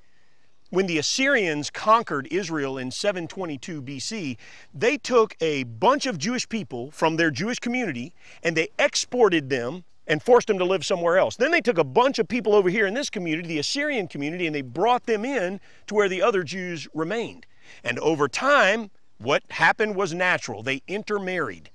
[0.70, 4.36] When the Assyrians conquered Israel in 722 BC,
[4.72, 9.82] they took a bunch of Jewish people from their Jewish community and they exported them
[10.06, 11.34] and forced them to live somewhere else.
[11.34, 14.46] Then they took a bunch of people over here in this community, the Assyrian community,
[14.46, 17.46] and they brought them in to where the other Jews remained.
[17.82, 20.62] And over time, what happened was natural.
[20.62, 21.70] They intermarried.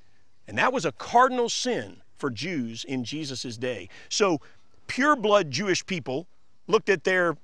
[0.47, 3.89] And that was a cardinal sin for Jews in Jesus' day.
[4.09, 4.39] So,
[4.87, 6.27] pure blood Jewish people
[6.67, 7.37] looked at their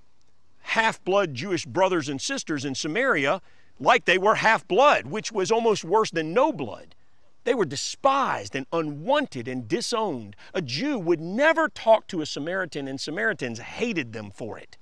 [0.61, 3.41] half blood Jewish brothers and sisters in Samaria
[3.79, 6.95] like they were half blood, which was almost worse than no blood.
[7.43, 10.35] They were despised and unwanted and disowned.
[10.53, 14.77] A Jew would never talk to a Samaritan, and Samaritans hated them for it.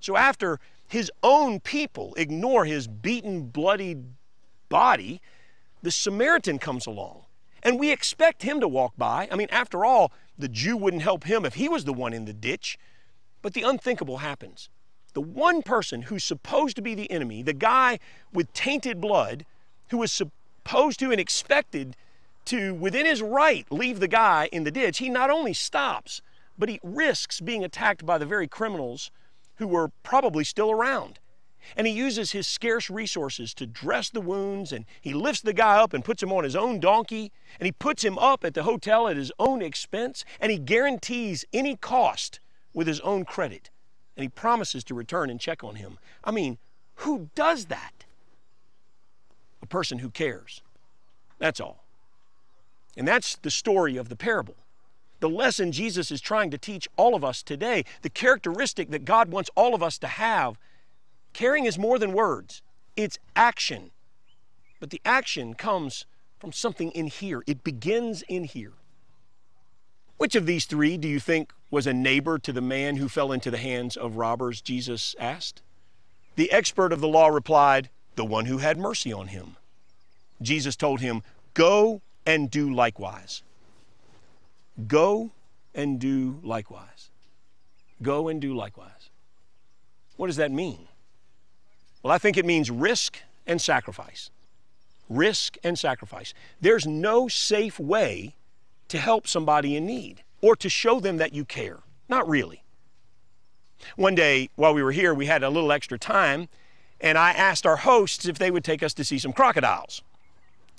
[0.00, 4.04] So, after his own people ignore his beaten, bloodied
[4.68, 5.20] body,
[5.82, 7.25] the Samaritan comes along
[7.66, 9.26] and we expect him to walk by.
[9.28, 12.24] I mean, after all, the Jew wouldn't help him if he was the one in
[12.24, 12.78] the ditch.
[13.42, 14.68] But the unthinkable happens.
[15.14, 17.98] The one person who's supposed to be the enemy, the guy
[18.32, 19.44] with tainted blood,
[19.88, 21.96] who was supposed to and expected
[22.44, 26.22] to, within his right, leave the guy in the ditch, he not only stops,
[26.56, 29.10] but he risks being attacked by the very criminals
[29.56, 31.18] who were probably still around.
[31.76, 35.78] And he uses his scarce resources to dress the wounds, and he lifts the guy
[35.78, 38.64] up and puts him on his own donkey, and he puts him up at the
[38.64, 42.40] hotel at his own expense, and he guarantees any cost
[42.74, 43.70] with his own credit.
[44.16, 45.98] And he promises to return and check on him.
[46.22, 46.58] I mean,
[46.96, 48.04] who does that?
[49.62, 50.62] A person who cares.
[51.38, 51.84] That's all.
[52.96, 54.56] And that's the story of the parable.
[55.20, 59.30] The lesson Jesus is trying to teach all of us today, the characteristic that God
[59.30, 60.58] wants all of us to have
[61.36, 62.62] Caring is more than words,
[62.96, 63.90] it's action.
[64.80, 66.06] But the action comes
[66.38, 68.72] from something in here, it begins in here.
[70.16, 73.32] Which of these three do you think was a neighbor to the man who fell
[73.32, 74.62] into the hands of robbers?
[74.62, 75.60] Jesus asked.
[76.36, 79.56] The expert of the law replied, The one who had mercy on him.
[80.40, 81.22] Jesus told him,
[81.52, 83.42] Go and do likewise.
[84.88, 85.32] Go
[85.74, 87.10] and do likewise.
[88.00, 89.10] Go and do likewise.
[90.16, 90.88] What does that mean?
[92.06, 94.30] Well, I think it means risk and sacrifice.
[95.08, 96.34] Risk and sacrifice.
[96.60, 98.36] There's no safe way
[98.86, 101.80] to help somebody in need or to show them that you care.
[102.08, 102.62] Not really.
[103.96, 106.48] One day while we were here, we had a little extra time,
[107.00, 110.00] and I asked our hosts if they would take us to see some crocodiles.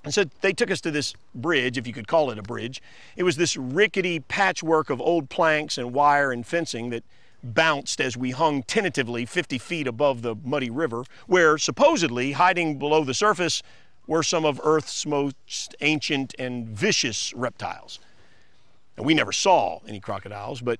[0.05, 2.81] And so they took us to this bridge, if you could call it a bridge.
[3.17, 7.03] It was this rickety patchwork of old planks and wire and fencing that
[7.43, 13.03] bounced as we hung tentatively 50 feet above the muddy river, where supposedly hiding below
[13.03, 13.63] the surface
[14.07, 17.99] were some of Earth's most ancient and vicious reptiles.
[18.97, 20.79] And we never saw any crocodiles, but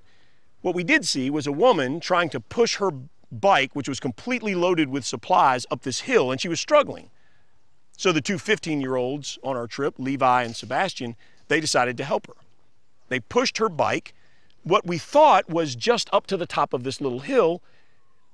[0.61, 2.91] What we did see was a woman trying to push her
[3.31, 7.09] bike, which was completely loaded with supplies, up this hill, and she was struggling.
[7.97, 11.15] So the two 15 year olds on our trip, Levi and Sebastian,
[11.47, 12.33] they decided to help her.
[13.09, 14.13] They pushed her bike,
[14.63, 17.61] what we thought was just up to the top of this little hill.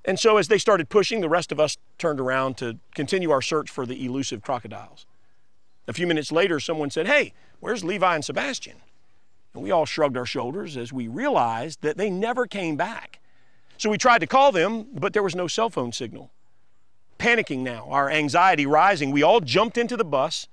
[0.05, 3.41] And so as they started pushing, the rest of us turned around to continue our
[3.41, 5.05] search for the elusive crocodiles.
[5.87, 8.77] A few minutes later, someone said, Hey, where's Levi and Sebastian?
[9.53, 13.19] And we all shrugged our shoulders as we realized that they never came back.
[13.77, 16.31] So we tried to call them, but there was no cell phone signal.
[17.19, 20.47] Panicking now, our anxiety rising, we all jumped into the bus.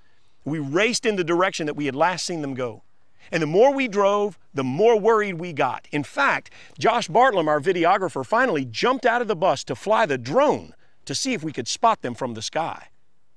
[0.44, 2.82] We raced in the direction that we had last seen them go.
[3.30, 5.86] And the more we drove, the more worried we got.
[5.92, 10.18] In fact, Josh Bartlam, our videographer, finally jumped out of the bus to fly the
[10.18, 12.88] drone to see if we could spot them from the sky.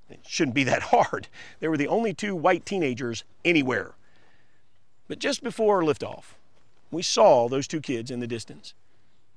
[0.09, 1.27] It shouldn't be that hard.
[1.59, 3.93] They were the only two white teenagers anywhere.
[5.07, 6.35] But just before liftoff,
[6.91, 8.73] we saw those two kids in the distance.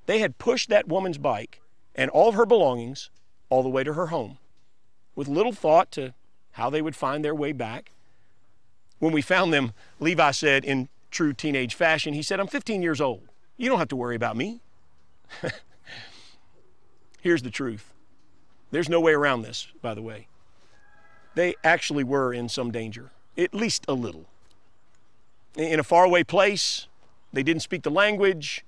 [0.07, 1.61] They had pushed that woman's bike
[1.95, 3.11] and all of her belongings
[3.49, 4.39] all the way to her home
[5.15, 6.15] with little thought to
[6.53, 7.93] how they would find their way back.
[8.99, 13.01] When we found them, Levi said in true teenage fashion, he said, I'm 15 years
[13.01, 13.29] old.
[13.57, 14.61] You don't have to worry about me.
[17.21, 17.93] Here's the truth
[18.71, 20.27] there's no way around this, by the way.
[21.35, 24.27] They actually were in some danger, at least a little.
[25.57, 26.89] In a faraway place,
[27.33, 28.65] they didn't speak the language,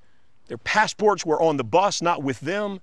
[0.49, 2.81] their passports were on the bus, not with them.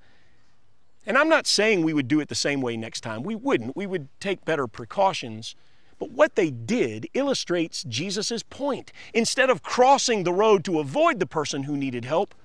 [1.05, 3.23] And I'm not saying we would do it the same way next time.
[3.23, 3.75] We wouldn't.
[3.75, 5.55] We would take better precautions.
[5.99, 8.91] But what they did illustrates Jesus' point.
[9.13, 12.35] Instead of crossing the road to avoid the person who needed help,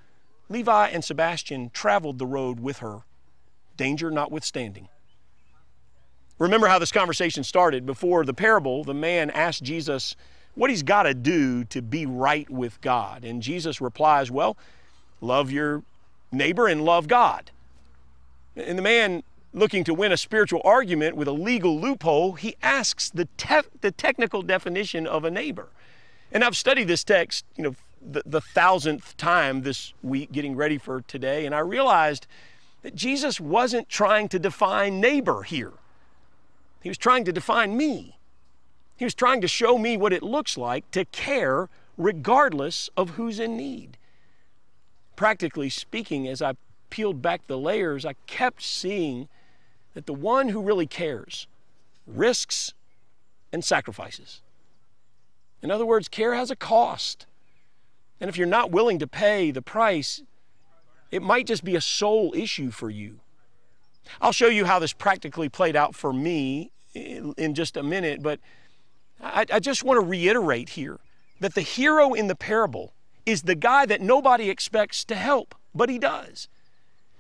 [0.49, 3.01] Levi and Sebastian traveled the road with her,
[3.77, 4.89] danger notwithstanding.
[6.39, 7.85] Remember how this conversation started.
[7.85, 10.17] Before the parable, the man asked Jesus
[10.55, 13.25] what he's got to do to be right with God.
[13.25, 14.57] And Jesus replies, Well,
[15.21, 15.83] love your
[16.33, 17.51] neighbor and love God.
[18.57, 19.23] And the man
[19.53, 23.91] looking to win a spiritual argument with a legal loophole, he asks the, te- the
[23.91, 25.69] technical definition of a neighbor.
[26.33, 30.79] And I've studied this text, you know, the, the thousandth time this week getting ready
[30.79, 32.27] for today, and I realized
[32.83, 35.73] that Jesus wasn't trying to define neighbor here.
[36.83, 38.17] He was trying to define me.
[38.97, 43.39] He was trying to show me what it looks like to care regardless of who's
[43.39, 43.99] in need.
[45.17, 46.55] Practically speaking, as I
[46.89, 49.29] peeled back the layers, I kept seeing
[49.95, 51.47] that the one who really cares
[52.07, 52.73] risks
[53.53, 54.41] and sacrifices.
[55.63, 57.27] In other words, care has a cost.
[58.21, 60.23] And if you're not willing to pay the price,
[61.11, 63.21] it might just be a soul issue for you.
[64.21, 68.41] I'll show you how this practically played out for me in just a minute, but
[69.21, 70.99] I, I just want to reiterate here
[71.41, 72.93] that the hero in the parable
[73.27, 76.49] is the guy that nobody expects to help, but he does.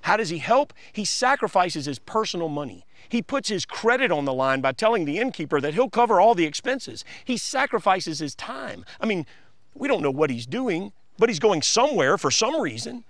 [0.03, 0.73] How does he help?
[0.93, 2.87] He sacrifices his personal money.
[3.09, 6.35] He puts his credit on the line by telling the innkeeper that he'll cover all
[6.35, 7.05] the expenses.
[7.25, 8.85] He sacrifices his time.
[9.01, 9.27] I mean,
[9.75, 13.05] we don't know what he's doing, but he's going somewhere for some reason.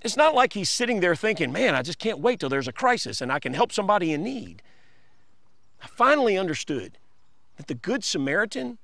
[0.00, 2.72] It's not like he's sitting there thinking, man, I just can't wait till there's a
[2.72, 4.62] crisis and I can help somebody in need.
[5.82, 6.98] I finally understood
[7.56, 8.78] that the Good Samaritan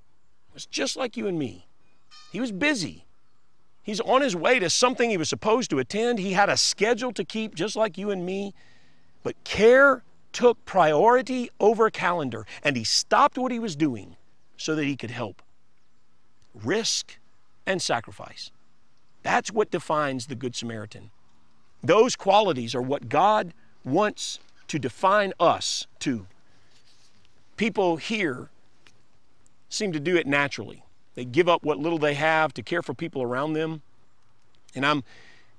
[0.55, 1.67] was just like you and me.
[2.31, 3.08] He was busy.
[3.89, 6.19] He's on his way to something he was supposed to attend.
[6.19, 8.53] He had a schedule to keep, just like you and me.
[9.23, 14.17] But care took priority over calendar, and he stopped what he was doing
[14.59, 15.41] so that he could help.
[16.53, 17.19] Risk
[17.65, 18.51] and sacrifice.
[19.23, 21.11] That's what defines the Good Samaritan.
[21.83, 23.55] Those qualities are what God
[23.87, 26.27] wants to define us to.
[27.57, 28.51] People here
[29.71, 30.85] seem to do it naturally.
[31.19, 33.83] They give up what little they have to care for people around them.
[34.77, 35.03] And I'm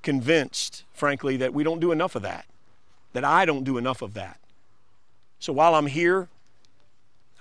[0.02, 2.46] convinced, frankly, that we don't do enough of that,
[3.12, 4.40] that I don't do enough of that.
[5.38, 6.30] So while I'm here,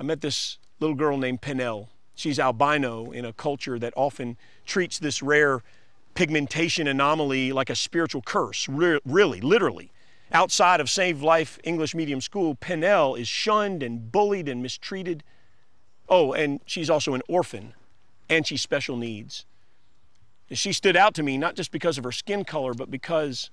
[0.00, 1.90] I met this little girl named Penel.
[2.16, 5.62] She's albino in a culture that often treats this rare
[6.16, 9.92] pigmentation anomaly like a spiritual curse, Re- really, literally.
[10.32, 15.22] Outside of Save Life English Medium School, Penel is shunned and bullied and mistreated.
[16.08, 17.74] Oh, and she's also an orphan
[18.28, 19.44] and she's special needs.
[20.50, 23.50] She stood out to me not just because of her skin color, but because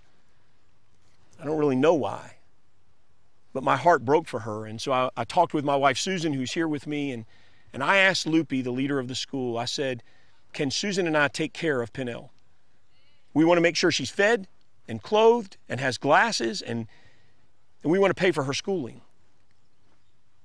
[1.39, 2.37] I don't really know why.
[3.53, 4.65] But my heart broke for her.
[4.65, 7.25] And so I, I talked with my wife, Susan, who's here with me, and,
[7.73, 10.03] and I asked Loopy, the leader of the school, I said,
[10.53, 12.29] Can Susan and I take care of Penel?
[13.33, 14.47] We want to make sure she's fed
[14.87, 16.87] and clothed and has glasses, and,
[17.83, 19.01] and we want to pay for her schooling.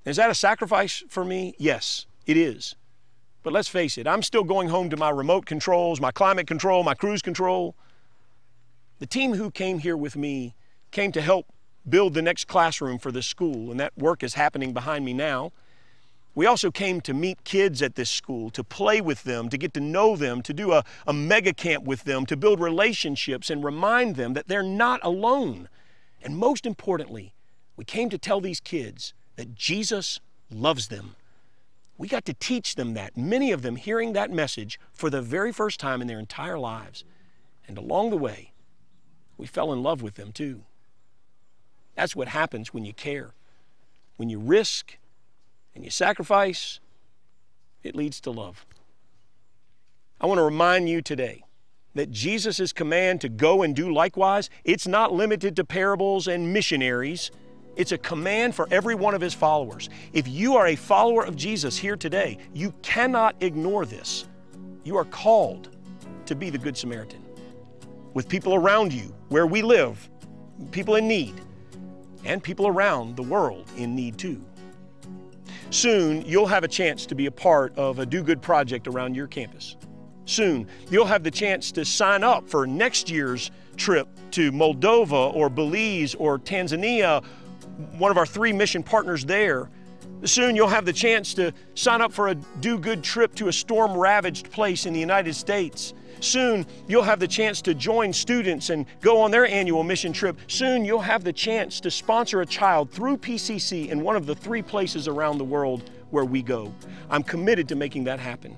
[0.05, 1.55] Is that a sacrifice for me?
[1.59, 2.75] Yes, it is.
[3.43, 6.83] But let's face it, I'm still going home to my remote controls, my climate control,
[6.83, 7.75] my cruise control.
[8.99, 10.55] The team who came here with me
[10.91, 11.47] came to help
[11.89, 15.53] build the next classroom for this school, and that work is happening behind me now.
[16.35, 19.75] We also came to meet kids at this school, to play with them, to get
[19.75, 23.65] to know them, to do a, a mega camp with them, to build relationships and
[23.65, 25.69] remind them that they're not alone.
[26.23, 27.33] And most importantly,
[27.77, 30.21] we came to tell these kids that Jesus
[30.51, 31.17] loves them.
[32.01, 35.53] We got to teach them that, many of them hearing that message for the very
[35.53, 37.05] first time in their entire lives.
[37.69, 38.53] And along the way,
[39.37, 40.63] we fell in love with them too.
[41.97, 43.35] That's what happens when you care.
[44.17, 44.97] When you risk
[45.75, 46.81] and you sacrifice,
[47.83, 48.65] it leads to love.
[50.23, 51.45] I want to remind you today
[51.95, 57.31] that Jesus' command to go and do likewise, it's not limited to parables and missionaries.
[57.77, 59.89] It's a command for every one of his followers.
[60.13, 64.27] If you are a follower of Jesus here today, you cannot ignore this.
[64.85, 65.77] You are called
[66.27, 67.25] to be the Good Samaritan
[68.15, 70.11] with people around you, where we live,
[70.73, 71.41] people in need,
[72.25, 74.45] and people around the world in need too.
[75.71, 79.15] Soon, you'll have a chance to be a part of a do good project around
[79.15, 79.77] your campus.
[80.25, 85.49] Soon, you'll have the chance to sign up for next year's trip to Moldova or
[85.49, 87.25] Belize or Tanzania,
[87.99, 89.69] one of our three mission partners there.
[90.25, 93.53] Soon, you'll have the chance to sign up for a do good trip to a
[93.53, 95.95] storm ravaged place in the United States.
[96.21, 100.39] Soon, you'll have the chance to join students and go on their annual mission trip.
[100.49, 104.35] Soon, you'll have the chance to sponsor a child through PCC in one of the
[104.35, 106.73] three places around the world where we go.
[107.09, 108.57] I'm committed to making that happen.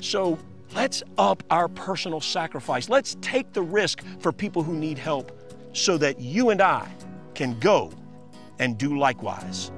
[0.00, 0.38] So,
[0.74, 2.88] let's up our personal sacrifice.
[2.88, 5.32] Let's take the risk for people who need help
[5.72, 6.88] so that you and I
[7.34, 7.90] can go
[8.58, 9.70] and do likewise.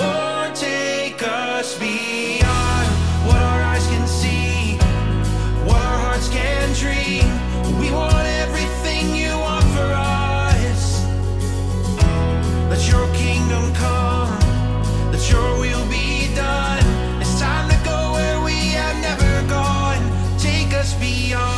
[0.00, 2.88] Lord, take us beyond
[3.26, 4.76] what our eyes can see,
[5.66, 7.26] what our hearts can dream.
[7.80, 11.04] We want everything you want for us.
[12.70, 14.38] Let your kingdom come,
[15.10, 16.84] let your will be done.
[17.20, 20.02] It's time to go where we have never gone.
[20.38, 21.57] Take us beyond.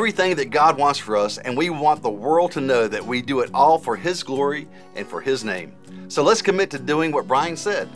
[0.00, 3.20] Everything that God wants for us, and we want the world to know that we
[3.20, 5.76] do it all for His glory and for His name.
[6.08, 7.86] So let's commit to doing what Brian said.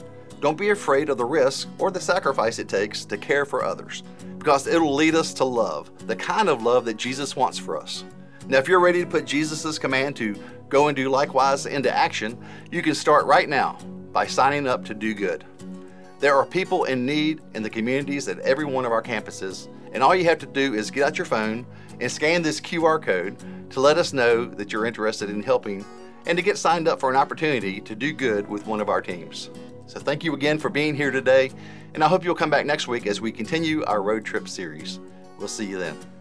[0.43, 4.03] Don't be afraid of the risk or the sacrifice it takes to care for others,
[4.37, 8.05] because it'll lead us to love, the kind of love that Jesus wants for us.
[8.49, 10.37] Now, if you're ready to put Jesus' command to
[10.69, 12.37] go and do likewise into action,
[12.71, 13.79] you can start right now
[14.13, 15.47] by signing up to do good.
[16.21, 20.03] There are people in need in the communities at every one of our campuses, and
[20.03, 21.65] all you have to do is get out your phone
[22.01, 23.37] and scan this QR code
[23.71, 25.85] to let us know that you're interested in helping
[26.27, 29.03] and to get signed up for an opportunity to do good with one of our
[29.03, 29.51] teams.
[29.87, 31.51] So, thank you again for being here today,
[31.93, 35.01] and I hope you'll come back next week as we continue our road trip series.
[35.39, 36.14] We'll see you then.